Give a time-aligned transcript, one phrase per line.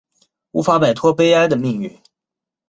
[0.49, 2.01] 无法摆脱悲哀的命运